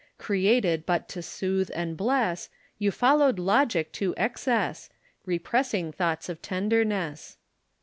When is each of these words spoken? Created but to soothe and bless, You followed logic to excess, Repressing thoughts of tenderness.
Created 0.17 0.87
but 0.87 1.07
to 1.09 1.21
soothe 1.21 1.69
and 1.75 1.95
bless, 1.95 2.49
You 2.79 2.89
followed 2.89 3.37
logic 3.37 3.91
to 3.91 4.15
excess, 4.17 4.89
Repressing 5.27 5.91
thoughts 5.91 6.27
of 6.27 6.41
tenderness. 6.41 7.37